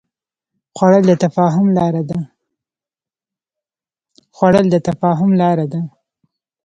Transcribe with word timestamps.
خوړل 0.75 1.03
د 1.09 1.11
تفاهم 4.93 5.27
لاره 5.39 5.65
ده 5.73 5.81